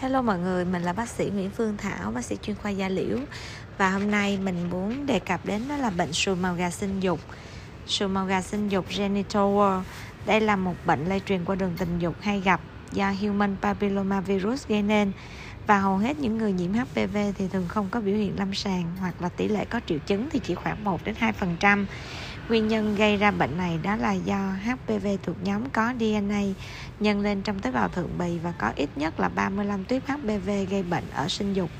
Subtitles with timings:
[0.00, 2.88] Hello mọi người, mình là bác sĩ Nguyễn Phương Thảo, bác sĩ chuyên khoa da
[2.88, 3.18] liễu.
[3.78, 7.00] Và hôm nay mình muốn đề cập đến đó là bệnh sùi màu gà sinh
[7.00, 7.20] dục.
[7.86, 9.82] Sùi màu gà sinh dục genital wart
[10.26, 12.60] Đây là một bệnh lây truyền qua đường tình dục hay gặp
[12.92, 15.12] do Human Papilloma Virus gây nên.
[15.66, 18.96] Và hầu hết những người nhiễm HPV thì thường không có biểu hiện lâm sàng
[19.00, 21.14] hoặc là tỷ lệ có triệu chứng thì chỉ khoảng 1 đến
[21.60, 21.86] 2%.
[22.50, 26.40] Nguyên nhân gây ra bệnh này đó là do HPV thuộc nhóm có DNA
[27.00, 30.50] nhân lên trong tế bào thượng bì và có ít nhất là 35 tuyếp HPV
[30.70, 31.70] gây bệnh ở sinh dục.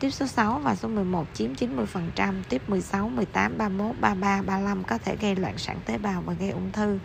[0.00, 4.98] Tiếp số 6 và số 11 chiếm 90%, tiếp 16, 18, 31, 33, 35 có
[4.98, 6.98] thể gây loạn sản tế bào và gây ung thư.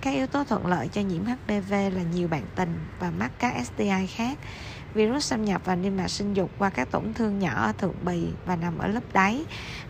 [0.00, 3.54] Các yếu tố thuận lợi cho nhiễm HPV là nhiều bạn tình và mắc các
[3.66, 4.38] STI khác.
[4.98, 8.04] Virus xâm nhập vào niêm mạc sinh dục qua các tổn thương nhỏ ở thượng
[8.04, 9.44] bì và nằm ở lớp đáy.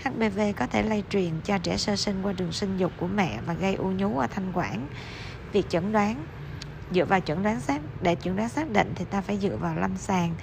[0.05, 3.41] HPV có thể lây truyền cho trẻ sơ sinh qua đường sinh dục của mẹ
[3.47, 4.89] và gây u nhú ở thanh quản.
[5.53, 6.25] Việc chẩn đoán
[6.91, 9.77] dựa vào chẩn đoán xác, để chẩn đoán xác định thì ta phải dựa vào
[9.77, 10.35] lâm sàng.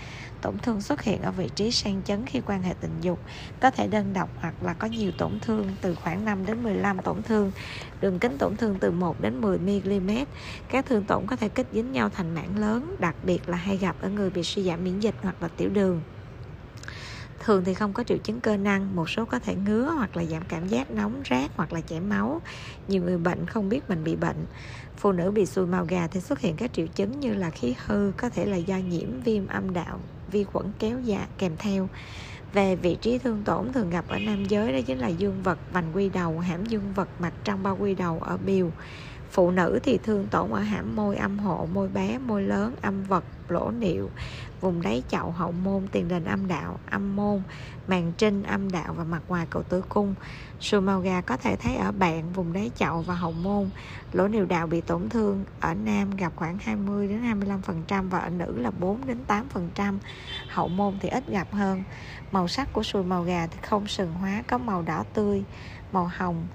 [0.42, 3.20] Tổn thương xuất hiện ở vị trí sang chấn khi quan hệ tình dục.
[3.60, 7.00] Có thể đơn độc hoặc là có nhiều tổn thương, từ khoảng 5 đến 15
[7.00, 7.52] tổn thương.
[8.02, 10.10] Đường kính tổn thương từ 1 đến 10 mm
[10.70, 13.78] các thương tổn có thể kết dính nhau thành mảng lớn, đặc biệt là hay
[13.78, 16.02] gặp ở người bị suy giảm miễn dịch hoặc là tiểu đường
[17.46, 20.26] thường thì không có triệu chứng cơ năng, một số có thể ngứa hoặc là
[20.26, 22.42] giảm cảm giác nóng rát hoặc là chảy máu.
[22.88, 24.46] Nhiều người bệnh không biết mình bị bệnh.
[24.98, 27.76] Phụ nữ bị sùi màu gà thì xuất hiện các triệu chứng như là khí
[27.86, 31.90] hư, có thể là do nhiễm viêm âm đạo, vi khuẩn kéo dạ kèm theo.
[32.54, 35.60] Về vị trí thương tổn thường gặp ở nam giới đó chính là dương vật
[35.70, 38.72] vành quy đầu, hãm dương vật mạch trong bao quy đầu ở biều
[39.32, 43.04] phụ nữ thì thương tổn ở hãm môi âm hộ, môi bé, môi lớn, âm
[43.04, 44.10] vật, lỗ niệu,
[44.62, 47.42] vùng đáy chậu, hậu môn, tiền đình, âm đạo, âm môn,
[47.88, 50.16] màng trinh, âm đạo và mặt ngoài cổ tử cung.
[50.60, 53.70] Sùi màu gà có thể thấy ở bạn, vùng đáy chậu và hậu môn.
[54.14, 57.42] Lỗ niệu đạo bị tổn thương ở nam gặp khoảng 20 đến
[57.88, 59.98] 25% và ở nữ là 4 đến 8%
[60.50, 61.84] hậu môn thì ít gặp hơn.
[62.32, 65.44] Màu sắc của sùi màu gà thì không sừng hóa, có màu đỏ tươi,
[65.92, 66.48] màu hồng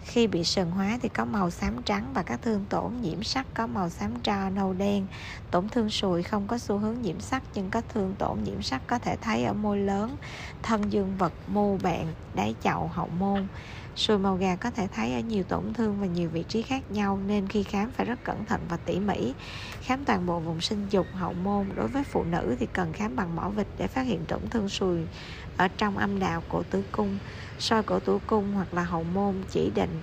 [0.00, 3.46] khi bị sần hóa thì có màu xám trắng và các thương tổn nhiễm sắc
[3.54, 5.06] có màu xám tro nâu đen.
[5.50, 8.82] Tổn thương sùi không có xu hướng nhiễm sắc nhưng có thương tổn nhiễm sắc
[8.86, 10.16] có thể thấy ở môi lớn,
[10.62, 13.46] thân dương vật mô bạn đáy chậu hậu môn
[13.94, 16.90] sùi màu gà có thể thấy ở nhiều tổn thương và nhiều vị trí khác
[16.90, 19.34] nhau, nên khi khám phải rất cẩn thận và tỉ mỉ.
[19.80, 23.16] Khám toàn bộ vùng sinh dục, hậu môn, đối với phụ nữ thì cần khám
[23.16, 25.08] bằng mỏ vịt để phát hiện tổn thương sùi
[25.56, 27.18] ở trong âm đạo cổ tử cung,
[27.58, 30.02] soi cổ tử cung hoặc là hậu môn chỉ định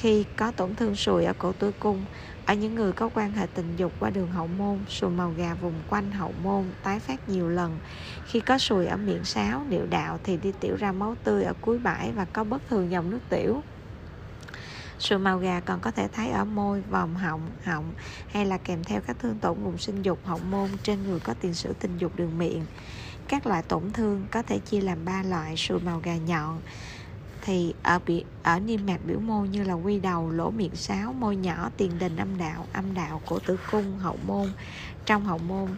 [0.00, 2.06] khi có tổn thương sùi ở cổ tử cung
[2.44, 5.54] ở những người có quan hệ tình dục qua đường hậu môn sùi màu gà
[5.54, 7.78] vùng quanh hậu môn tái phát nhiều lần
[8.24, 11.54] khi có sùi ở miệng sáo niệu đạo thì đi tiểu ra máu tươi ở
[11.60, 13.64] cuối bãi và có bất thường dòng nước tiểu
[14.98, 17.92] sùi màu gà còn có thể thấy ở môi, vòng họng, họng
[18.26, 21.34] hay là kèm theo các thương tổn vùng sinh dục hậu môn trên người có
[21.40, 22.66] tiền sử tình dục đường miệng.
[23.28, 26.60] Các loại tổn thương có thể chia làm ba loại sùi màu gà nhọn
[27.48, 31.12] thì ở bị ở niêm mạc biểu mô như là quy đầu, lỗ miệng sáo,
[31.12, 34.52] môi nhỏ, tiền đình âm đạo, âm đạo, cổ tử cung, hậu môn,
[35.06, 35.68] trong hậu môn.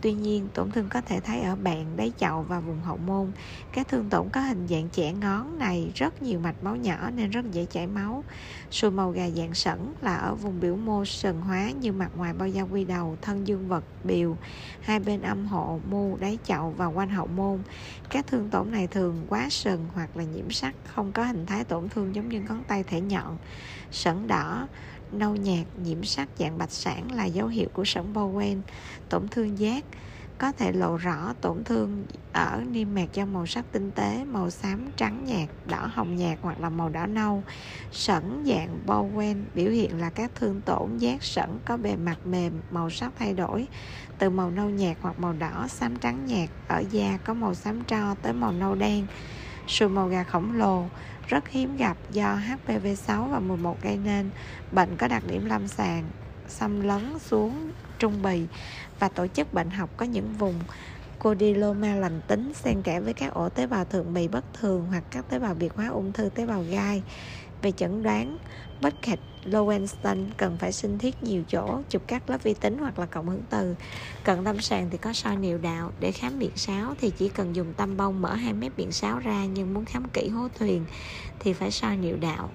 [0.00, 3.32] Tuy nhiên, tổn thương có thể thấy ở bạn, đáy chậu và vùng hậu môn.
[3.72, 7.30] Các thương tổn có hình dạng chẻ ngón này rất nhiều mạch máu nhỏ nên
[7.30, 8.24] rất dễ chảy máu.
[8.70, 12.32] Sùi màu gà dạng sẩn là ở vùng biểu mô sần hóa như mặt ngoài
[12.32, 14.38] bao da quy đầu, thân dương vật, biều,
[14.80, 17.62] hai bên âm hộ, mu, đáy chậu và quanh hậu môn.
[18.10, 21.64] Các thương tổn này thường quá sần hoặc là nhiễm sắc, không có hình thái
[21.64, 23.38] tổn thương giống như ngón tay thể nhọn.
[23.90, 24.68] Sẩn đỏ,
[25.12, 28.60] nâu nhạt, nhiễm sắc dạng bạch sản là dấu hiệu của sẩn Bowen,
[29.08, 29.84] tổn thương giác.
[30.38, 34.50] Có thể lộ rõ tổn thương ở niêm mạc do màu sắc tinh tế màu
[34.50, 37.42] xám trắng nhạt đỏ hồng nhạt hoặc là màu đỏ nâu.
[37.92, 42.52] Sẩn dạng Bowen biểu hiện là các thương tổn giác sẩn có bề mặt mềm
[42.70, 43.66] màu sắc thay đổi.
[44.18, 47.84] Từ màu nâu nhạt hoặc màu đỏ xám trắng nhạt ở da có màu xám
[47.84, 49.06] tro tới màu nâu đen.
[49.66, 50.84] Sùi màu gà khổng lồ
[51.28, 54.30] rất hiếm gặp do HPV6 và 11 gây nên.
[54.72, 56.04] Bệnh có đặc điểm lâm sàng,
[56.48, 58.46] xâm lấn xuống trung bì
[58.98, 60.54] và tổ chức bệnh học có những vùng
[61.18, 65.04] codiloma lành tính xen kẽ với các ổ tế bào thượng bì bất thường hoặc
[65.10, 67.02] các tế bào biệt hóa ung thư tế bào gai.
[67.62, 68.38] Về chẩn đoán,
[68.80, 73.06] Bucket Lowenstein cần phải sinh thiết nhiều chỗ, chụp các lớp vi tính hoặc là
[73.06, 73.74] cộng hưởng từ.
[74.24, 75.92] Cận lâm sàng thì có soi niệu đạo.
[76.00, 79.18] Để khám miệng sáo thì chỉ cần dùng tăm bông mở hai mép miệng sáo
[79.18, 80.84] ra nhưng muốn khám kỹ hố thuyền
[81.38, 82.50] thì phải soi niệu đạo.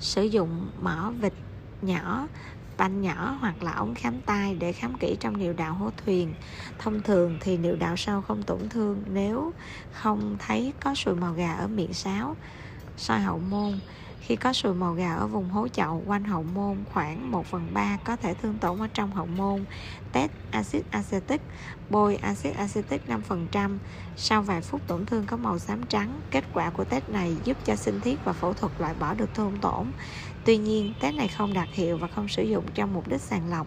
[0.00, 1.32] Sử dụng mỏ vịt
[1.82, 2.26] nhỏ
[2.76, 6.34] banh nhỏ hoặc là ống khám tai để khám kỹ trong niệu đạo hố thuyền.
[6.78, 9.52] Thông thường thì niệu đạo sau không tổn thương nếu
[9.92, 12.36] không thấy có sùi màu gà ở miệng sáo,
[13.00, 13.78] soi hậu môn.
[14.20, 17.68] Khi có sùi màu gà ở vùng hố chậu, quanh hậu môn, khoảng 1 phần
[17.72, 19.64] 3 có thể thương tổn ở trong hậu môn.
[20.12, 21.40] Test axit acetic,
[21.90, 23.78] bôi axit acetic 5%
[24.16, 27.56] sau vài phút tổn thương có màu xám trắng, kết quả của test này giúp
[27.64, 29.86] cho sinh thiết và phẫu thuật loại bỏ được thương tổn.
[30.44, 33.50] Tuy nhiên, test này không đạt hiệu và không sử dụng trong mục đích sàng
[33.50, 33.66] lọc.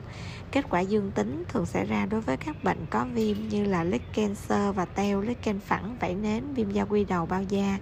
[0.52, 3.84] Kết quả dương tính thường xảy ra đối với các bệnh có viêm như là
[3.84, 7.78] lichen sơ và teo lichen phẳng, vảy nến, viêm da quy đầu, bao da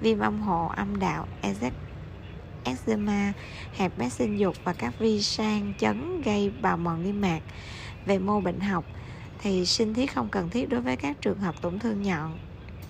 [0.00, 1.26] viêm âm hộ âm đạo
[2.62, 3.32] eczema
[3.72, 7.40] hẹp mép sinh dục và các vi sang chấn gây bào mòn niêm mạc
[8.06, 8.84] về mô bệnh học
[9.38, 12.38] thì sinh thiết không cần thiết đối với các trường hợp tổn thương nhọn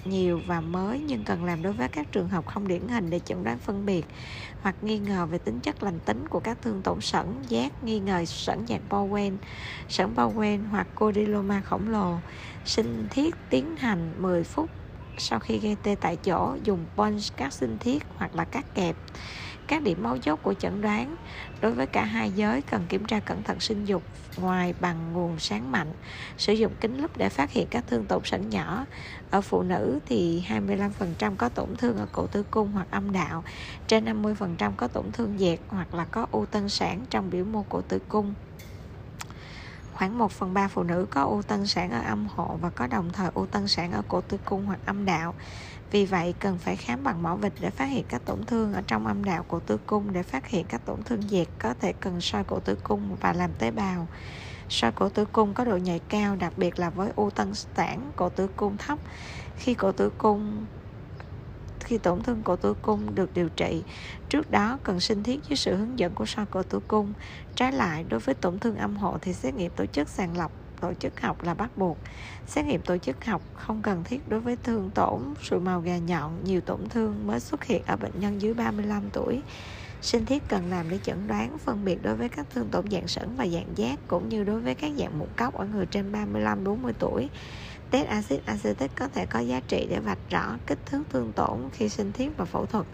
[0.05, 3.21] nhiều và mới nhưng cần làm đối với các trường hợp không điển hình để
[3.25, 4.07] chẩn đoán phân biệt
[4.61, 8.01] hoặc nghi ngờ về tính chất lành tính của các thương tổn sẩn giác nghi
[8.01, 9.37] ngờ sẩn dạng Bowen,
[9.89, 12.15] sẩn Bowen hoặc codiloma khổng lồ.
[12.65, 14.71] Sinh thiết tiến hành 10 phút
[15.21, 18.97] sau khi gây tê tại chỗ, dùng punch các sinh thiết hoặc là các kẹp.
[19.67, 21.17] Các điểm mấu chốt của chẩn đoán,
[21.61, 24.03] đối với cả hai giới cần kiểm tra cẩn thận sinh dục
[24.37, 25.93] ngoài bằng nguồn sáng mạnh.
[26.39, 28.85] Sử dụng kính lúp để phát hiện các thương tổn sẩn nhỏ.
[29.31, 33.45] Ở phụ nữ thì 25% có tổn thương ở cổ tử cung hoặc âm đạo,
[33.87, 37.63] trên 50% có tổn thương dẹt hoặc là có u tân sản trong biểu mô
[37.69, 38.35] cổ tử cung
[39.99, 42.87] khoảng 1 phần 3 phụ nữ có u tân sản ở âm hộ và có
[42.87, 45.35] đồng thời u tân sản ở cổ tử cung hoặc âm đạo.
[45.91, 48.83] Vì vậy, cần phải khám bằng mỏ vịt để phát hiện các tổn thương ở
[48.87, 51.93] trong âm đạo cổ tử cung để phát hiện các tổn thương dẹt có thể
[51.93, 54.09] cần soi cổ tử cung và làm tế bào.
[54.69, 58.13] Soi cổ tử cung có độ nhạy cao, đặc biệt là với u tân sản
[58.17, 58.99] cổ tử cung thấp.
[59.57, 60.67] Khi cổ tử cung
[61.89, 63.83] khi tổn thương cổ tử cung được điều trị.
[64.29, 67.13] Trước đó cần sinh thiết dưới sự hướng dẫn của soi cổ tử cung.
[67.55, 70.53] Trái lại, đối với tổn thương âm hộ thì xét nghiệm tổ chức sàng lọc
[70.81, 71.99] tổ chức học là bắt buộc.
[72.47, 75.99] Xét nghiệm tổ chức học không cần thiết đối với thương tổn sụi màu gà
[75.99, 79.43] nhọn, nhiều tổn thương mới xuất hiện ở bệnh nhân dưới 35 tuổi.
[80.01, 83.09] Sinh thiết cần làm để chẩn đoán phân biệt đối với các thương tổn dạng
[83.09, 86.13] sẩn và dạng giác cũng như đối với các dạng mụn cóc ở người trên
[86.13, 87.29] 35-40 tuổi.
[87.91, 91.59] Test axit acetic có thể có giá trị để vạch rõ kích thước thương tổn
[91.73, 92.87] khi sinh thiết và phẫu thuật.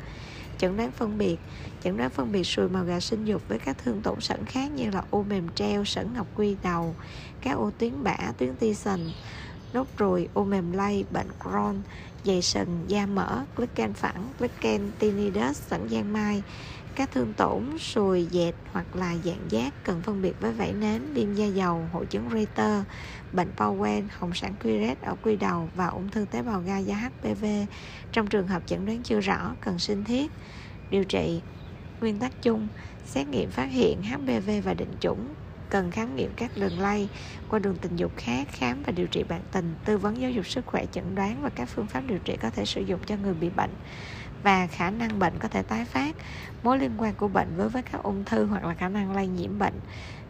[0.59, 1.37] Chẩn đoán phân biệt
[1.85, 4.71] Chẩn đoán phân biệt sùi màu gà sinh dục với các thương tổn sẩn khác
[4.71, 6.95] như là u mềm treo, sẩn ngọc quy đầu,
[7.41, 9.11] các u tuyến bã, tuyến ti sần,
[9.73, 11.83] nốt ruồi, u mềm lây, bệnh Crohn,
[12.25, 16.43] dày sừng, da mỡ, glycan phẳng, glycan tinnitus, sẩn giang mai,
[16.97, 21.13] các thương tổn sùi dẹt hoặc là dạng giác cần phân biệt với vảy nến,
[21.15, 22.83] viêm da dầu, hội chứng Reiter,
[23.33, 26.95] bệnh Bowen, hồng sản Quiret ở quy đầu và ung thư tế bào gai do
[26.95, 27.45] HPV.
[28.13, 30.33] Trong trường hợp chẩn đoán chưa rõ, cần sinh thiết.
[30.91, 31.43] Điều trị
[32.01, 32.69] Nguyên tắc chung,
[33.05, 35.35] xét nghiệm phát hiện HPV và định chủng
[35.75, 37.09] cần khám nghiệm các đường lây
[37.49, 40.47] qua đường tình dục khác khám và điều trị bạn tình tư vấn giáo dục
[40.47, 43.17] sức khỏe chẩn đoán và các phương pháp điều trị có thể sử dụng cho
[43.17, 43.71] người bị bệnh
[44.45, 46.17] và khả năng bệnh có thể tái phát.
[46.63, 49.29] Mối liên quan của bệnh với với các ung thư hoặc là khả năng lây
[49.29, 49.75] nhiễm bệnh.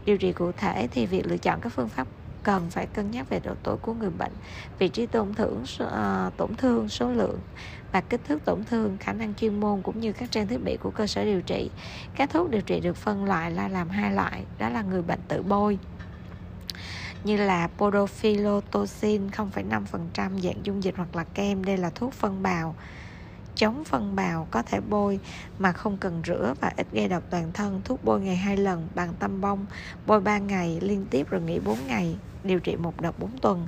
[0.06, 2.08] Điều trị cụ thể thì việc lựa chọn các phương pháp
[2.42, 4.32] cần phải cân nhắc về độ tuổi của người bệnh
[4.78, 7.40] vị trí tổn thương ờ, tổn thương số lượng
[7.92, 10.76] và kích thước tổn thương khả năng chuyên môn cũng như các trang thiết bị
[10.76, 11.70] của cơ sở điều trị.
[12.14, 15.20] Các thuốc điều trị được phân loại là làm hai loại đó là người bệnh
[15.28, 15.78] tự bôi
[17.24, 22.76] như là podophyllotocin 0,5% dạng dung dịch hoặc là kem đây là thuốc phân bào
[23.54, 25.20] chống phân bào có thể bôi
[25.58, 27.80] mà không cần rửa và ít gây độc toàn thân.
[27.84, 29.66] Thuốc bôi ngày hai lần, bằng tăm bông,
[30.06, 33.66] bôi 3 ngày, liên tiếp rồi nghỉ 4 ngày, điều trị một đợt 4 tuần.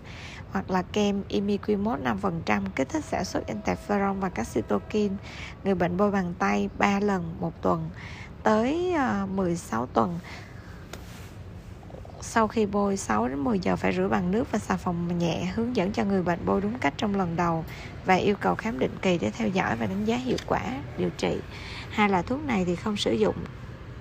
[0.52, 5.14] Hoặc là kem imiquimod 5% kích thích sản xuất interferon và các cytokine
[5.64, 7.90] người bệnh bôi bằng tay 3 lần một tuần,
[8.42, 10.18] tới ờ, 16 tuần
[12.26, 15.52] sau khi bôi 6 đến 10 giờ phải rửa bằng nước và xà phòng nhẹ,
[15.54, 17.64] hướng dẫn cho người bệnh bôi đúng cách trong lần đầu
[18.04, 21.10] và yêu cầu khám định kỳ để theo dõi và đánh giá hiệu quả, điều
[21.10, 21.42] trị.
[21.88, 23.44] Hai là thuốc này thì không sử dụng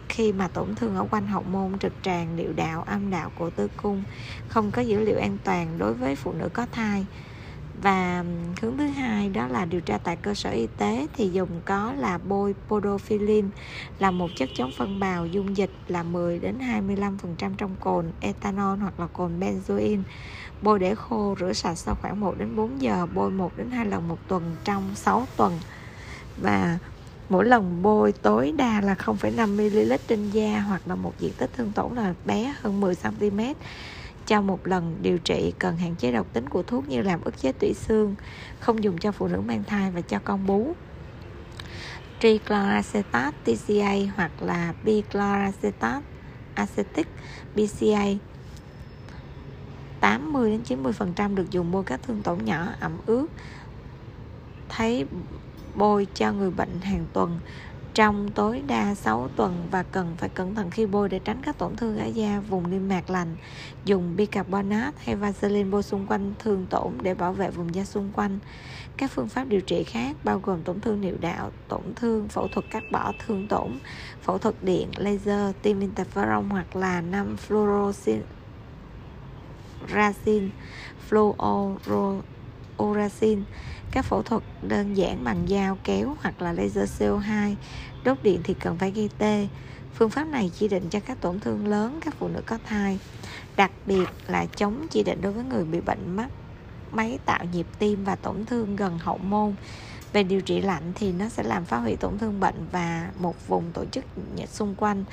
[0.10, 3.50] khi mà tổn thương ở quanh hậu môn, trực tràng niệu đạo, âm đạo, cổ
[3.50, 4.04] tử cung,
[4.48, 7.08] không có dữ liệu an toàn đối với phụ nữ có thai
[7.82, 8.24] và
[8.62, 11.94] hướng thứ hai đó là điều tra tại cơ sở y tế thì dùng có
[11.94, 13.50] là bôi podophyllin
[14.00, 18.80] là một chất chống phân bào dung dịch là 10 đến 25% trong cồn ethanol
[18.80, 20.02] hoặc là cồn benzoin.
[20.62, 23.86] Bôi để khô rửa sạch sau khoảng 1 đến 4 giờ bôi 1 đến 2
[23.86, 25.60] lần một tuần trong 6 tuần.
[26.38, 26.80] Và
[27.30, 31.50] mỗi lần bôi tối đa là 0,5 ml trên da hoặc là một diện tích
[31.58, 33.40] thương tổn là bé hơn 10 cm
[34.26, 37.38] cho một lần điều trị cần hạn chế độc tính của thuốc như làm ức
[37.42, 38.16] chế tủy xương,
[38.60, 40.74] không dùng cho phụ nữ mang thai và cho con bú.
[42.20, 46.04] Tricloracetat TCA hoặc là bichloracetat
[46.56, 47.08] acetic
[47.56, 48.06] BCA
[50.00, 53.28] 80 đến 90% được dùng bôi các thương tổn nhỏ, ẩm ướt,
[54.70, 55.06] thấy
[55.76, 57.40] bôi cho người bệnh hàng tuần
[57.96, 61.58] trong tối đa 6 tuần và cần phải cẩn thận khi bôi để tránh các
[61.58, 63.36] tổn thương ở da vùng niêm mạc lành.
[63.86, 68.12] Dùng bicarbonate hay Vaseline bôi xung quanh thương tổn để bảo vệ vùng da xung
[68.16, 68.40] quanh.
[68.98, 72.48] Các phương pháp điều trị khác bao gồm tổn thương niệu đạo, tổn thương, phẫu
[72.48, 73.72] thuật cắt bỏ thương tổn,
[74.22, 78.20] phẫu thuật điện, laser, tiêm interferon hoặc là 5 fluorosin
[79.94, 80.50] racin,
[81.10, 82.22] fluororacin
[83.92, 87.56] các phẫu thuật đơn giản bằng dao kéo hoặc là laser CO2
[88.04, 89.48] đốt điện thì cần phải gây tê
[89.94, 93.00] phương pháp này chỉ định cho các tổn thương lớn, các phụ nữ có thai.
[93.56, 96.28] Đặc biệt là chống chỉ định đối với người bị bệnh mắc,
[96.92, 99.56] máy tạo nhịp tim và tổn thương gần hậu môn
[100.16, 103.48] về điều trị lạnh thì nó sẽ làm phá hủy tổn thương bệnh và một
[103.48, 104.06] vùng tổ chức
[104.48, 105.04] xung quanh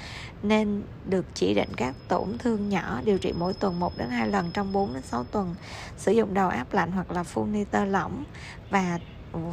[0.42, 4.28] nên được chỉ định các tổn thương nhỏ điều trị mỗi tuần 1 đến 2
[4.28, 5.54] lần trong 4 đến 6 tuần.
[5.96, 8.24] Sử dụng đầu áp lạnh hoặc là phun nitơ lỏng
[8.70, 8.98] và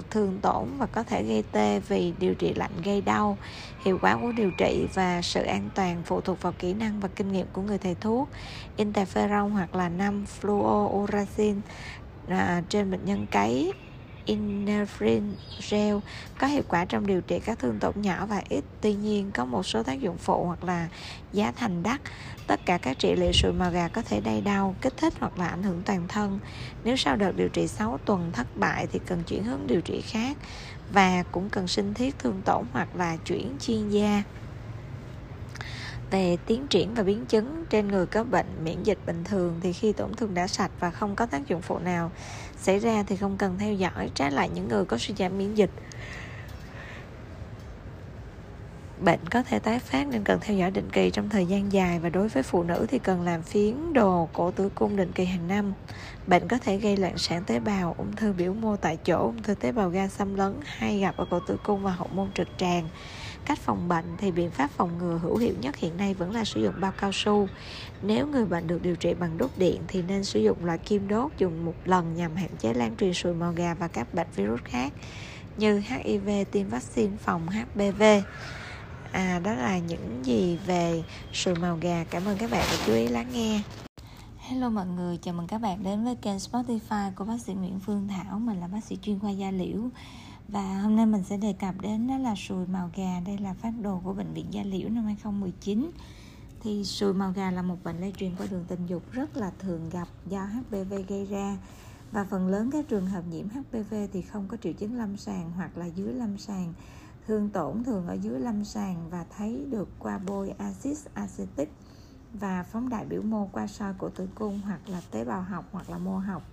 [0.10, 3.38] thương tổn và có thể gây tê vì điều trị lạnh gây đau.
[3.86, 7.10] Hiệu quả của điều trị và sự an toàn phụ thuộc vào kỹ năng và
[7.16, 8.30] kinh nghiệm của người thầy thuốc.
[8.78, 11.56] Interferon hoặc là 5 fluorouracil
[12.28, 13.74] à, trên bệnh nhân cấy.
[14.30, 15.34] Inerfrin
[15.70, 15.96] gel
[16.38, 18.66] có hiệu quả trong điều trị các thương tổn nhỏ và ít.
[18.82, 20.88] Tuy nhiên, có một số tác dụng phụ hoặc là
[21.32, 22.02] giá thành đắt.
[22.48, 25.38] Tất cả các trị liệu sụi màu gà có thể đầy đau, kích thích hoặc
[25.38, 26.40] là ảnh hưởng toàn thân.
[26.84, 30.02] Nếu sau đợt điều trị 6 tuần thất bại thì cần chuyển hướng điều trị
[30.02, 30.38] khác
[30.90, 34.24] và cũng cần sinh thiết thương tổn hoặc là chuyển chuyên gia.
[36.12, 39.74] Về tiến triển và biến chứng, trên người có bệnh miễn dịch bình thường thì
[39.74, 42.12] khi tổn thương đã sạch và không có tác dụng phụ nào
[42.62, 45.54] xảy ra thì không cần theo dõi trái lại những người có suy giảm miễn
[45.54, 45.72] dịch
[49.02, 52.00] bệnh có thể tái phát nên cần theo dõi định kỳ trong thời gian dài
[52.00, 55.26] và đối với phụ nữ thì cần làm phiến đồ cổ tử cung định kỳ
[55.26, 55.74] hàng năm.
[56.28, 59.44] Bệnh có thể gây loạn sản tế bào, ung thư biểu mô tại chỗ, ung
[59.44, 62.28] thư tế bào gan xâm lấn hay gặp ở cổ tử cung và hậu môn
[62.36, 62.90] trực tràng
[63.50, 66.46] cách phòng bệnh thì biện pháp phòng ngừa hữu hiệu nhất hiện nay vẫn là
[66.46, 67.48] sử dụng bao cao su.
[68.02, 71.08] Nếu người bệnh được điều trị bằng đốt điện thì nên sử dụng loại kim
[71.08, 74.28] đốt dùng một lần nhằm hạn chế lan truyền sùi màu gà và các bệnh
[74.36, 74.94] virus khác
[75.58, 78.04] như HIV tiêm vaccine phòng HPV
[79.12, 81.04] à đó là những gì về
[81.34, 82.04] sùi màu gà.
[82.10, 83.62] Cảm ơn các bạn đã chú ý lắng nghe.
[84.38, 87.80] Hello mọi người, chào mừng các bạn đến với kênh Spotify của bác sĩ Nguyễn
[87.80, 88.40] Phương Thảo.
[88.40, 89.90] Mình là bác sĩ chuyên khoa da liễu
[90.52, 93.20] và hôm nay mình sẽ đề cập đến đó là sùi màu gà.
[93.26, 95.92] Đây là phát đồ của bệnh viện gia liễu năm 2019
[96.60, 99.52] thì sùi màu gà là một bệnh lây truyền qua đường tình dục rất là
[99.60, 101.58] thường gặp do HPV gây ra.
[102.12, 105.52] Và phần lớn các trường hợp nhiễm HPV thì không có triệu chứng lâm sàng
[105.52, 106.74] hoặc là dưới lâm sàng.
[107.28, 111.74] Thương tổn thường ở dưới lâm sàng và thấy được qua bôi axit acetic
[112.34, 115.66] và phóng đại biểu mô qua soi của tử cung hoặc là tế bào học
[115.72, 116.44] hoặc là mô học.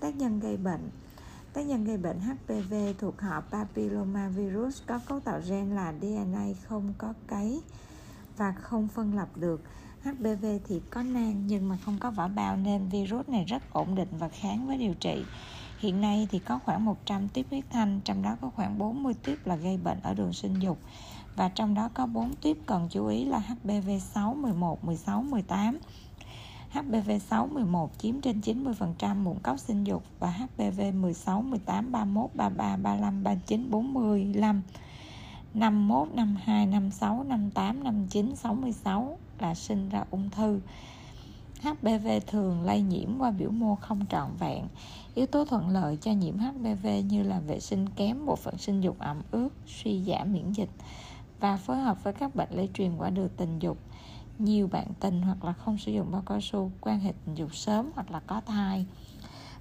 [0.00, 0.90] Tác nhân gây bệnh
[1.52, 6.94] Tác nhân gây bệnh HPV thuộc họ papillomavirus có cấu tạo gen là DNA không
[6.98, 7.60] có cấy
[8.36, 9.62] và không phân lập được.
[10.02, 13.94] HPV thì có nang nhưng mà không có vỏ bao nên virus này rất ổn
[13.94, 15.24] định và kháng với điều trị.
[15.78, 19.46] Hiện nay thì có khoảng 100 tuyếp huyết thanh, trong đó có khoảng 40 tuyếp
[19.46, 20.78] là gây bệnh ở đường sinh dục
[21.36, 25.78] và trong đó có 4 tuyếp cần chú ý là HPV 6, 11, 16, 18
[26.70, 32.30] HPV 6, 11 chiếm trên 90% mụn cóc sinh dục và HPV 16, 18, 31,
[32.34, 34.62] 33, 35, 39, 45
[35.54, 40.60] 51, 52, 56, 58, 59, 66 là sinh ra ung thư.
[41.62, 44.64] HPV thường lây nhiễm qua biểu mô không trọn vẹn.
[45.14, 48.80] Yếu tố thuận lợi cho nhiễm HPV như là vệ sinh kém, bộ phận sinh
[48.80, 50.70] dục ẩm ướt, suy giảm miễn dịch
[51.40, 53.78] và phối hợp với các bệnh lây truyền qua đường tình dục
[54.40, 57.54] nhiều bạn tình hoặc là không sử dụng bao cao su, quan hệ tình dục
[57.54, 58.86] sớm hoặc là có thai.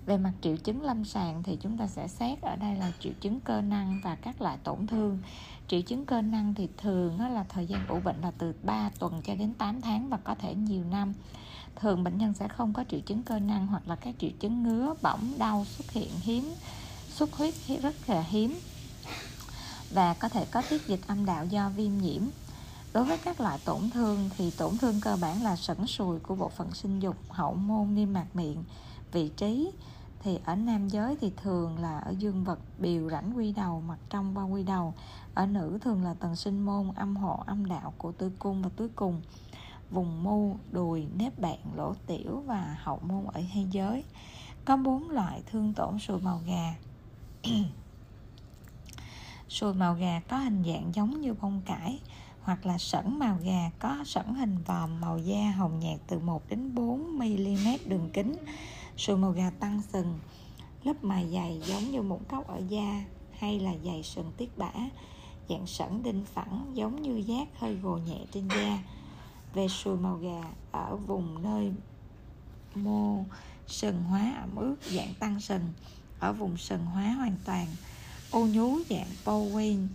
[0.05, 3.13] Về mặt triệu chứng lâm sàng thì chúng ta sẽ xét ở đây là triệu
[3.21, 5.19] chứng cơ năng và các loại tổn thương.
[5.67, 9.21] Triệu chứng cơ năng thì thường là thời gian ủ bệnh là từ 3 tuần
[9.25, 11.13] cho đến 8 tháng và có thể nhiều năm.
[11.75, 14.63] Thường bệnh nhân sẽ không có triệu chứng cơ năng hoặc là các triệu chứng
[14.63, 16.53] ngứa, bỏng, đau, xuất hiện hiếm,
[17.07, 18.59] xuất huyết rất là hiếm.
[19.91, 22.21] Và có thể có tiết dịch âm đạo do viêm nhiễm.
[22.93, 26.35] Đối với các loại tổn thương thì tổn thương cơ bản là sẩn sùi của
[26.35, 28.63] bộ phận sinh dục, hậu môn, niêm mạc miệng,
[29.11, 29.71] vị trí
[30.19, 33.97] thì ở nam giới thì thường là ở dương vật biểu rãnh quy đầu mặt
[34.09, 34.93] trong bao quy đầu.
[35.33, 38.69] Ở nữ thường là tầng sinh môn âm hộ âm đạo của tử cung và
[38.75, 39.21] túi cùng.
[39.91, 44.03] Vùng mu đùi nếp bạn lỗ tiểu và hậu môn ở hai giới.
[44.65, 46.75] Có bốn loại thương tổn sùi màu gà.
[49.49, 51.99] Sùi màu gà có hình dạng giống như bông cải
[52.43, 56.49] hoặc là sẩn màu gà có sẩn hình vòm màu da hồng nhạt từ 1
[56.49, 58.35] đến 4 mm đường kính.
[58.97, 60.19] Sùi màu gà tăng sừng,
[60.83, 63.03] lớp mài dày giống như mụn cốc ở da,
[63.39, 64.71] hay là dày sừng tiết bã,
[65.49, 68.83] dạng sẩn đinh phẳng giống như giác hơi gồ nhẹ trên da.
[69.53, 71.71] Về sùi màu gà ở vùng nơi
[72.75, 73.23] mô
[73.67, 75.73] sừng hóa ẩm ướt, dạng tăng sừng,
[76.19, 77.67] ở vùng sừng hóa hoàn toàn.
[78.31, 79.87] Ô nhú dạng Bowen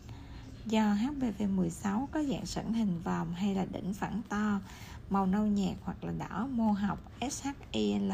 [0.67, 4.61] do HPV16 có dạng sẩn hình vòm hay là đỉnh phẳng to,
[5.11, 6.99] màu nâu nhạt hoặc là đỏ, mô học
[7.31, 8.13] SHIL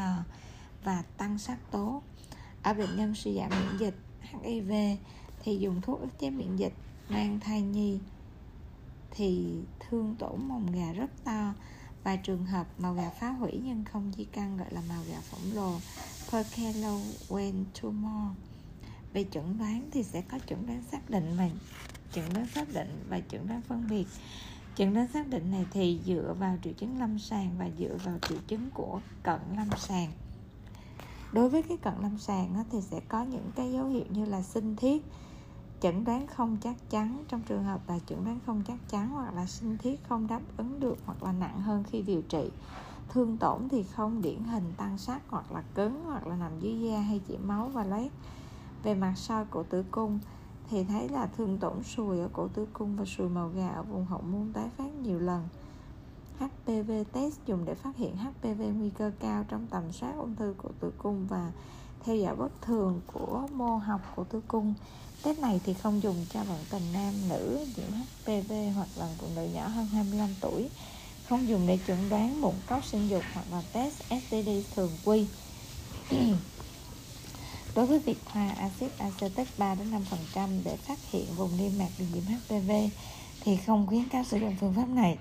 [0.83, 2.01] và tăng sắc tố.
[2.63, 4.71] Ở bệnh nhân suy giảm miễn dịch HIV
[5.43, 6.73] thì dùng thuốc ức chế miễn dịch,
[7.09, 7.99] mang thai nhi
[9.11, 11.53] thì thương tổn mồng gà rất to.
[12.03, 15.19] Và trường hợp màu gà phá hủy nhưng không di căn, gọi là màu gà
[15.21, 15.79] phỏng lồ
[16.29, 18.35] Perkelowen tumor
[19.13, 21.49] về chẩn đoán thì sẽ có chẩn đoán xác định và
[22.11, 24.05] chẩn đoán xác định và chẩn đoán phân biệt.
[24.75, 28.17] Chẩn đoán xác định này thì dựa vào triệu chứng lâm sàng và dựa vào
[28.29, 30.11] triệu chứng của cận lâm sàng.
[31.31, 34.41] Đối với cái cận lâm sàng thì sẽ có những cái dấu hiệu như là
[34.41, 35.05] sinh thiết,
[35.81, 39.33] chẩn đoán không chắc chắn trong trường hợp là chẩn đoán không chắc chắn hoặc
[39.33, 42.51] là sinh thiết không đáp ứng được hoặc là nặng hơn khi điều trị.
[43.09, 46.79] Thương tổn thì không điển hình, tăng sắc hoặc là cứng hoặc là nằm dưới
[46.79, 48.11] da hay chỉ máu và loét
[48.83, 50.19] về mặt soi cổ tử cung,
[50.69, 53.83] thì thấy là thương tổn sùi ở cổ tử cung và sùi màu gà ở
[53.83, 55.47] vùng hậu môn tái phát nhiều lần.
[56.39, 60.53] HPV test dùng để phát hiện HPV nguy cơ cao trong tầm soát ung thư
[60.57, 61.51] cổ tử cung và
[62.05, 64.73] theo dõi bất thường của mô học cổ tử cung.
[65.23, 69.27] Test này thì không dùng cho bạn tình nam nữ, nhiễm HPV hoặc là phụ
[69.35, 70.69] nữ nhỏ hơn 25 tuổi.
[71.29, 75.27] Không dùng để chẩn đoán mụn cóc sinh dục hoặc là test STD thường quy.
[77.75, 79.87] Đối với việc hòa axit acetic 3 đến
[80.35, 82.71] 5% để phát hiện vùng niêm mạc bị nhiễm HPV
[83.43, 85.17] thì không khuyến cáo sử dụng phương pháp này.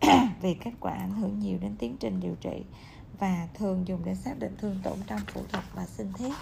[0.42, 2.64] Vì kết quả ảnh hưởng nhiều đến tiến trình điều trị
[3.18, 6.32] và thường dùng để xác định thương tổn trong phẫu thuật và sinh thiết.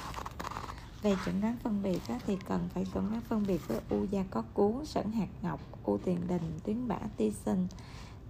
[1.02, 4.24] Về chẩn đoán phân biệt thì cần phải chẩn đoán phân biệt với u da
[4.30, 7.66] có cuốn sẩn hạt ngọc, u tiền đình, tuyến bã ti sinh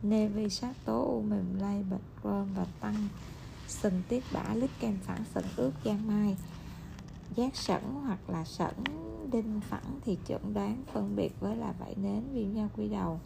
[0.02, 3.08] nê vi sát tố, u mềm lay bạch rơm và tăng
[3.68, 6.36] sừng tiết bã lít kem phản sẩn ướt, giang mai
[7.36, 8.74] giác sẩn hoặc là sẩn
[9.32, 13.20] đinh phẳng thì chẩn đoán phân biệt với là vảy nến viêm da quy đầu.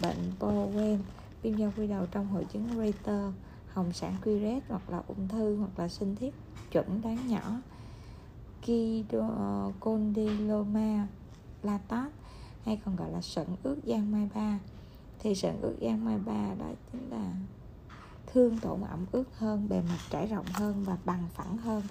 [0.00, 0.98] Bệnh Bowen
[1.42, 3.32] viêm da quy đầu trong hội chứng Reiter
[3.72, 6.34] hồng sản quy rết hoặc là ung thư hoặc là sinh thiết
[6.70, 7.60] chuẩn đoán nhỏ.
[9.80, 11.08] Condyloma
[11.62, 12.12] latat,
[12.64, 14.58] hay còn gọi là sẩn ướt giang mai ba.
[15.18, 17.32] Thì sẩn ướt giang mai ba đó chính là
[18.26, 21.82] thương tổn ẩm ướt hơn, bề mặt trải rộng hơn và bằng phẳng hơn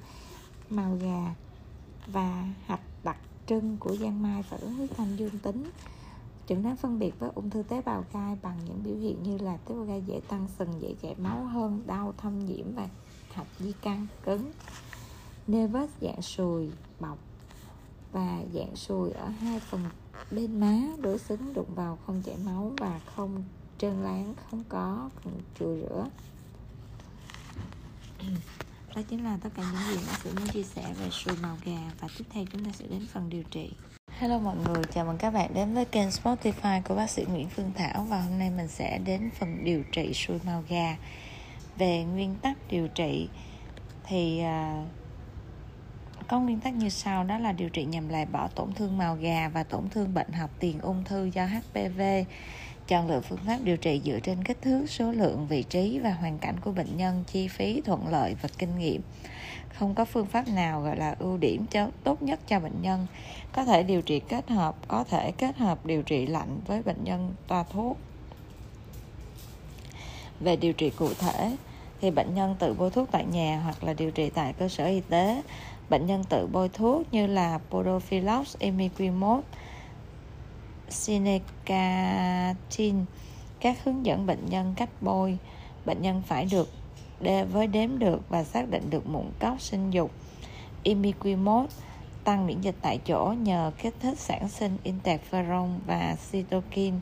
[0.75, 1.35] màu gà
[2.07, 5.71] và hạch đặc trưng của giang mai và ứng huyết thanh dương tính.
[6.47, 9.37] Chẩn đoán phân biệt với ung thư tế bào gai bằng những biểu hiện như
[9.37, 12.89] là tế bào gai dễ tăng sừng dễ chảy máu hơn, đau, thâm nhiễm và
[13.33, 14.51] hạch di căn, cứng.
[15.47, 17.17] Nevus dạng sùi bọc
[18.11, 19.81] và dạng sùi ở hai phần
[20.31, 23.43] bên má đối xứng đụng vào không chảy máu và không
[23.77, 26.07] trơn láng, không có không chùi rửa
[28.95, 31.57] đó chính là tất cả những gì bác sĩ muốn chia sẻ về sùi màu
[31.65, 33.71] gà và tiếp theo chúng ta sẽ đến phần điều trị
[34.19, 37.49] Hello mọi người, chào mừng các bạn đến với kênh Spotify của bác sĩ Nguyễn
[37.49, 40.97] Phương Thảo và hôm nay mình sẽ đến phần điều trị sùi màu gà.
[41.77, 43.29] Về nguyên tắc điều trị
[44.03, 44.85] thì à,
[46.27, 49.15] có nguyên tắc như sau đó là điều trị nhằm loại bỏ tổn thương màu
[49.15, 52.01] gà và tổn thương bệnh học tiền ung thư do HPV
[52.87, 56.11] chọn lựa phương pháp điều trị dựa trên kích thước, số lượng, vị trí và
[56.11, 59.01] hoàn cảnh của bệnh nhân, chi phí, thuận lợi và kinh nghiệm.
[59.73, 63.07] Không có phương pháp nào gọi là ưu điểm cho, tốt nhất cho bệnh nhân.
[63.51, 67.03] Có thể điều trị kết hợp, có thể kết hợp điều trị lạnh với bệnh
[67.03, 67.97] nhân toa thuốc.
[70.39, 71.57] Về điều trị cụ thể,
[72.01, 74.85] thì bệnh nhân tự bôi thuốc tại nhà hoặc là điều trị tại cơ sở
[74.85, 75.41] y tế.
[75.89, 79.43] Bệnh nhân tự bôi thuốc như là Podophylox imiquimod
[80.89, 82.55] Sinecatin,
[83.59, 85.37] các hướng dẫn bệnh nhân cách bôi.
[85.85, 86.69] Bệnh nhân phải được
[87.19, 90.11] đe với đếm được và xác định được mụn cóc sinh dục.
[90.83, 91.69] Imiquimod,
[92.23, 96.97] tăng miễn dịch tại chỗ nhờ kích thích sản sinh interferon và cytokine.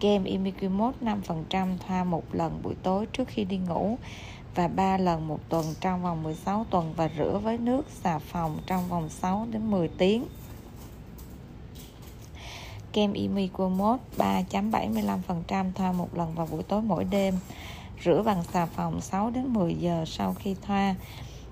[0.00, 3.98] Kem imiquimod 5% thoa một lần buổi tối trước khi đi ngủ
[4.54, 8.58] và 3 lần một tuần trong vòng 16 tuần và rửa với nước xà phòng
[8.66, 10.24] trong vòng 6 đến 10 tiếng
[12.94, 17.34] kem Imicomod 3.75% thoa một lần vào buổi tối mỗi đêm.
[18.04, 20.94] Rửa bằng xà phòng 6 đến 10 giờ sau khi thoa.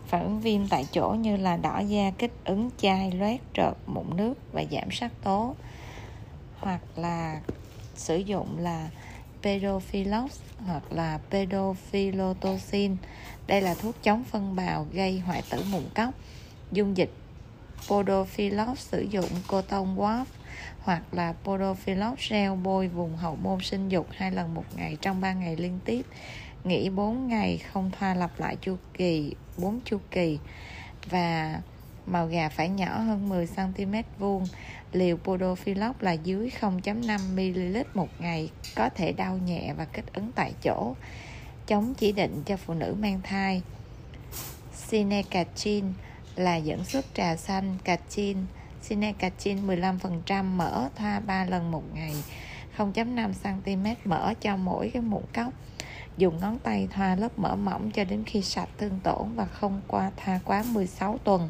[0.06, 4.16] Phản ứng viêm tại chỗ như là đỏ da, kích ứng, chai, loét trợt mụn
[4.16, 5.54] nước và giảm sắc tố.
[6.58, 7.40] Hoặc là
[7.94, 8.90] sử dụng là
[9.42, 12.96] pedophilox hoặc là pedophilotoxin.
[13.46, 16.10] Đây là thuốc chống phân bào gây hoại tử mụn cóc.
[16.72, 17.12] Dung dịch
[17.88, 20.24] podophilox sử dụng cotton wasp
[20.80, 25.20] hoặc là podophyllop gel bôi vùng hậu môn sinh dục hai lần một ngày trong
[25.20, 26.06] 3 ngày liên tiếp.
[26.64, 30.38] Nghỉ 4 ngày không thoa lặp lại chu kỳ 4 chu kỳ.
[31.10, 31.60] Và
[32.06, 34.46] màu gà phải nhỏ hơn 10 cm vuông.
[34.92, 40.32] Liều podophyllop là dưới 0.5 ml một ngày, có thể đau nhẹ và kích ứng
[40.34, 40.94] tại chỗ.
[41.66, 43.62] Chống chỉ định cho phụ nữ mang thai.
[44.74, 45.84] Sinecachin
[46.36, 48.36] là dẫn xuất trà xanh cachin
[48.82, 52.14] Sinecachin 15% mỡ thoa 3 lần một ngày
[52.76, 55.52] 0.5 cm mỡ cho mỗi cái mụn cốc.
[56.16, 59.80] Dùng ngón tay thoa lớp mỡ mỏng cho đến khi sạch thương tổn và không
[59.86, 61.48] qua thoa quá 16 tuần.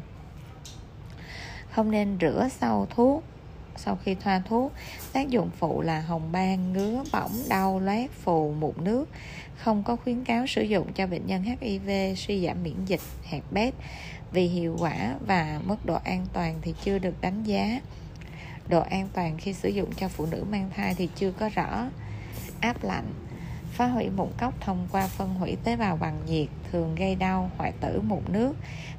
[1.71, 3.23] Không nên rửa sau thuốc
[3.75, 4.71] sau khi thoa thuốc,
[5.13, 9.09] tác dụng phụ là hồng ban, ngứa, bỏng, đau, loét, phù, mụn nước.
[9.57, 13.43] Không có khuyến cáo sử dụng cho bệnh nhân HIV suy giảm miễn dịch, hẹp
[13.51, 13.73] bét.
[14.31, 17.79] Vì hiệu quả và mức độ an toàn thì chưa được đánh giá.
[18.67, 21.89] Độ an toàn khi sử dụng cho phụ nữ mang thai thì chưa có rõ.
[22.61, 23.13] Áp lạnh.
[23.71, 27.51] Phá hủy mụn cốc thông qua phân hủy tế bào bằng nhiệt thường gây đau,
[27.57, 28.53] hoại tử, mụn nước.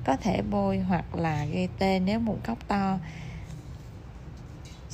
[0.04, 2.98] Có thể bôi hoặc là gây tê nếu mụn cốc to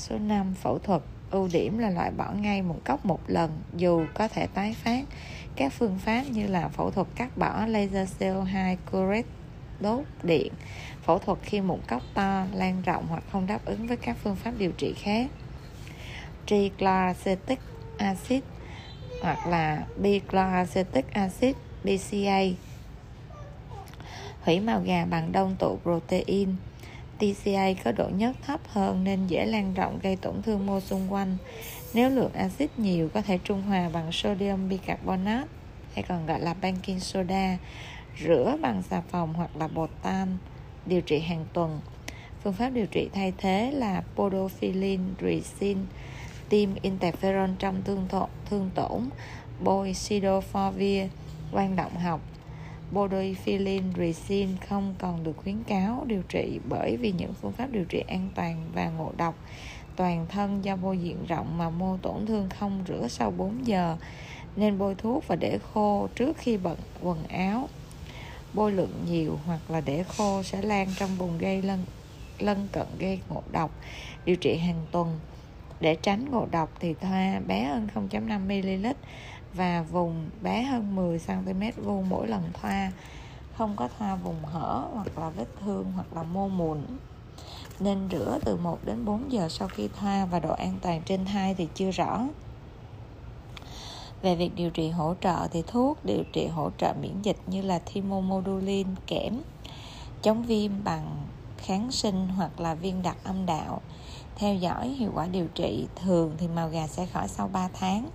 [0.00, 1.02] số 5 phẫu thuật.
[1.30, 5.04] Ưu điểm là loại bỏ ngay mụn cốc một lần, dù có thể tái phát.
[5.56, 9.26] Các phương pháp như là phẫu thuật cắt bỏ laser CO2 curet
[9.80, 10.52] đốt điện.
[11.02, 14.36] Phẫu thuật khi mụn cốc to, lan rộng hoặc không đáp ứng với các phương
[14.36, 15.30] pháp điều trị khác.
[16.46, 17.58] Trichloracetic
[17.98, 18.42] acid
[19.22, 22.40] hoặc là bichloroacetic acid BCA
[24.44, 26.48] hủy màu gà bằng đông tụ protein.
[27.20, 31.12] TCA có độ nhớt thấp hơn nên dễ lan rộng gây tổn thương mô xung
[31.12, 31.36] quanh.
[31.94, 35.48] Nếu lượng axit nhiều có thể trung hòa bằng sodium bicarbonate
[35.94, 37.58] hay còn gọi là baking soda
[38.24, 40.36] rửa bằng xà phòng hoặc là bột tan
[40.86, 41.80] điều trị hàng tuần.
[42.42, 45.78] Phương pháp điều trị thay thế là podophyllin resin
[46.48, 49.08] tiêm interferon trong thương, thọ, thương tổn
[49.64, 51.06] bôi sidofovir
[51.52, 52.20] quan động học
[52.92, 57.84] Podophyllin resin không còn được khuyến cáo, điều trị bởi vì những phương pháp điều
[57.84, 59.34] trị an toàn và ngộ độc.
[59.96, 63.96] Toàn thân do bôi diện rộng mà mô tổn thương không rửa sau 4 giờ,
[64.56, 67.68] nên bôi thuốc và để khô trước khi bận quần áo.
[68.54, 71.84] Bôi lượng nhiều hoặc là để khô sẽ lan trong vùng gây lân
[72.38, 73.70] lân cận gây ngộ độc.
[74.24, 75.20] Điều trị hàng tuần.
[75.80, 78.86] Để tránh ngộ độc thì thoa bé hơn 0.5 ml
[79.54, 82.92] và vùng bé hơn 10 cm vuông mỗi lần thoa.
[83.56, 86.78] Không có thoa vùng hở hoặc là vết thương hoặc là mô mụn.
[87.80, 91.24] Nên rửa từ 1 đến 4 giờ sau khi thoa và độ an toàn trên
[91.24, 92.20] thai thì chưa rõ.
[94.22, 97.62] Về việc điều trị hỗ trợ thì thuốc điều trị hỗ trợ miễn dịch như
[97.62, 99.40] là thymomodulin, kẽm,
[100.22, 101.16] chống viêm bằng
[101.58, 103.80] kháng sinh hoặc là viên đặc âm đạo.
[104.36, 108.10] Theo dõi hiệu quả điều trị, thường thì màu gà sẽ khỏi sau 3 tháng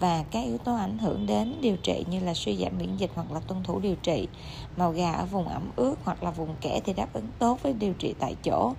[0.00, 3.10] và các yếu tố ảnh hưởng đến điều trị như là suy giảm miễn dịch
[3.14, 4.28] hoặc là tuân thủ điều trị.
[4.76, 7.72] Màu gà ở vùng ẩm ướt hoặc là vùng kẽ thì đáp ứng tốt với
[7.72, 8.72] điều trị tại chỗ.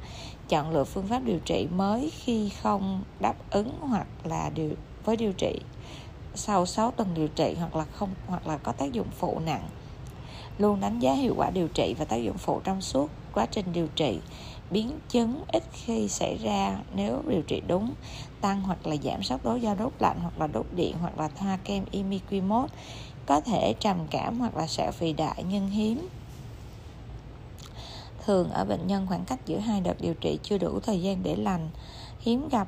[0.50, 4.72] Chọn lựa phương pháp điều trị mới khi không đáp ứng hoặc là điều,
[5.06, 5.60] với điều trị.
[6.36, 9.70] Sau 6 tuần điều trị hoặc là không, hoặc là có tác dụng phụ nặng.
[10.58, 13.66] Luôn đánh giá hiệu quả điều trị và tác dụng phụ trong suốt quá trình
[13.74, 14.20] điều trị
[14.70, 17.94] biến chứng ít khi xảy ra nếu điều trị đúng,
[18.42, 21.28] tăng hoặc là giảm sốc tố do đốt lạnh hoặc là đốt điện hoặc là
[21.28, 22.70] thoa kem imiquimod
[23.26, 26.08] có thể trầm cảm hoặc là sẹo phì đại nhưng hiếm.
[28.26, 31.24] Thường ở bệnh nhân khoảng cách giữa hai đợt điều trị chưa đủ thời gian
[31.24, 31.70] để lành,
[32.20, 32.68] hiếm gặp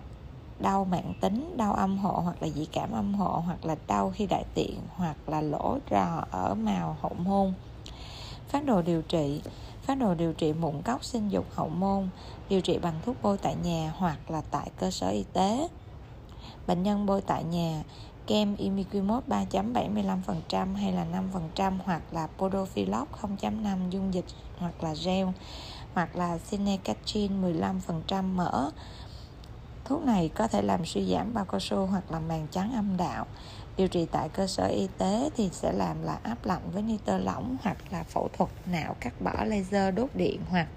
[0.59, 4.13] đau mạng tính, đau âm hộ hoặc là dị cảm âm hộ hoặc là đau
[4.15, 7.53] khi đại tiện hoặc là lỗ rò ở màu hậu môn.
[8.47, 9.41] Phát đồ điều trị
[9.87, 12.09] phát đồ điều trị mụn cóc sinh dục hậu môn,
[12.49, 15.67] điều trị bằng thuốc bôi tại nhà hoặc là tại cơ sở y tế.
[16.67, 17.83] Bệnh nhân bôi tại nhà,
[18.27, 21.05] kem imiquimod 3.75% hay là
[21.57, 24.25] 5% hoặc là podophyllop 0.5 dung dịch
[24.59, 25.27] hoặc là gel
[25.93, 28.71] hoặc là sinecachin 15% mỡ.
[29.85, 32.97] Thuốc này có thể làm suy giảm bao cao su hoặc là màng trắng âm
[32.97, 33.25] đạo
[33.77, 37.17] điều trị tại cơ sở y tế thì sẽ làm là áp lạnh với nitơ
[37.17, 40.67] lỏng hoặc là phẫu thuật não cắt bỏ laser đốt điện hoặc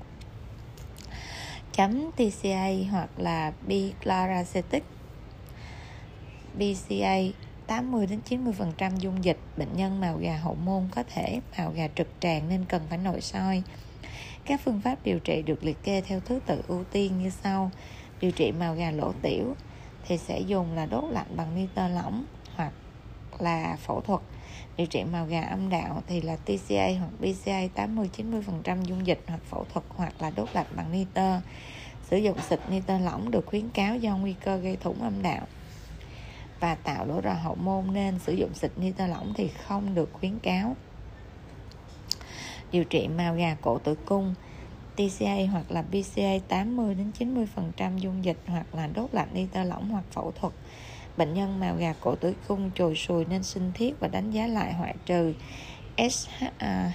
[1.72, 4.84] chấm TCA hoặc là biclaracetic
[6.54, 7.16] BCA
[7.66, 11.88] 80 đến 90% dung dịch, bệnh nhân màu gà hậu môn có thể màu gà
[11.94, 13.62] trực tràng nên cần phải nội soi.
[14.44, 17.70] Các phương pháp điều trị được liệt kê theo thứ tự ưu tiên như sau.
[18.20, 19.54] Điều trị màu gà lỗ tiểu
[20.06, 22.24] thì sẽ dùng là đốt lạnh bằng nitơ lỏng
[23.40, 24.20] hoặc là phẫu thuật.
[24.76, 29.40] Điều trị màu gà âm đạo thì là TCA hoặc BCA 80-90% dung dịch hoặc
[29.44, 31.40] phẫu thuật hoặc là đốt lạnh bằng nitơ.
[32.10, 35.46] Sử dụng xịt nitơ lỏng được khuyến cáo do nguy cơ gây thủng âm đạo.
[36.60, 40.10] Và tạo đổ ra hậu môn nên sử dụng xịt nitơ lỏng thì không được
[40.12, 40.76] khuyến cáo.
[42.72, 44.34] Điều trị màu gà cổ tử cung
[44.96, 49.90] TCA hoặc là BCA 80 đến 90% dung dịch hoặc là đốt lạnh nitơ lỏng
[49.90, 50.52] hoặc phẫu thuật
[51.16, 54.46] bệnh nhân màu gà cổ tử cung trồi sùi nên sinh thiết và đánh giá
[54.46, 55.32] lại hoại trừ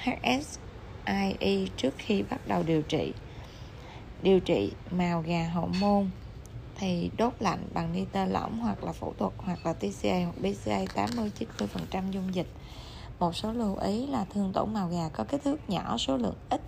[0.03, 3.13] HSIE trước khi bắt đầu điều trị.
[4.21, 6.09] Điều trị màu gà hậu môn
[6.75, 10.85] thì đốt lạnh bằng nitơ lỏng hoặc là phẫu thuật hoặc là TCA hoặc BCA
[10.95, 11.31] 80
[11.91, 12.47] 90% dung dịch.
[13.19, 16.35] Một số lưu ý là thương tổn màu gà có kích thước nhỏ, số lượng
[16.49, 16.61] ít,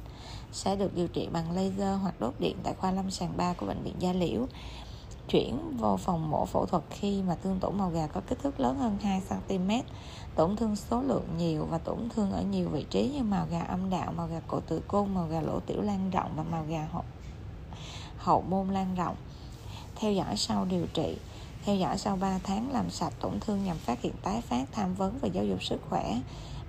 [0.51, 3.65] sẽ được điều trị bằng laser hoặc đốt điện tại khoa lâm sàng 3 của
[3.65, 4.47] bệnh viện Gia Liễu
[5.27, 8.59] chuyển vào phòng mổ phẫu thuật khi mà thương tổn màu gà có kích thước
[8.59, 9.71] lớn hơn 2 cm
[10.35, 13.59] tổn thương số lượng nhiều và tổn thương ở nhiều vị trí như màu gà
[13.59, 16.65] âm đạo màu gà cổ tử cung màu gà lỗ tiểu lan rộng và màu
[16.69, 17.03] gà hậu,
[18.17, 19.15] hậu môn lan rộng.
[19.95, 21.17] Theo dõi sau điều trị
[21.67, 24.95] theo dõi sau 3 tháng làm sạch tổn thương nhằm phát hiện tái phát tham
[24.95, 26.19] vấn và giáo dục sức khỏe.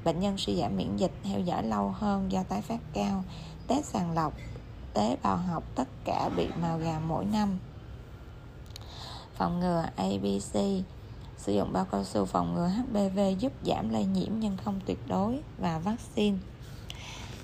[0.04, 3.24] Bệnh nhân suy giảm miễn dịch theo dõi lâu hơn do tái phát cao.
[3.66, 4.32] Test sàng lọc
[4.94, 7.58] tế bào học tất cả bị màu gà mỗi năm
[9.38, 10.84] phòng ngừa ABC
[11.36, 14.98] sử dụng bao cao su phòng ngừa HPV giúp giảm lây nhiễm nhưng không tuyệt
[15.08, 16.38] đối và vaccine.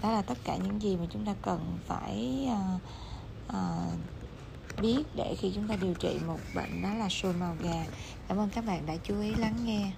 [0.03, 2.81] Đó là tất cả những gì mà chúng ta cần phải uh,
[3.49, 7.85] uh, biết để khi chúng ta điều trị một bệnh đó là sùi màu gà
[8.29, 9.93] cảm ơn các bạn đã chú ý lắng nghe.